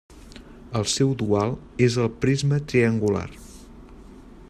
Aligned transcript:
El 0.79 0.87
seu 0.93 1.11
dual 1.19 1.53
és 1.89 1.99
el 2.05 2.11
prisma 2.25 2.61
triangular. 2.73 3.27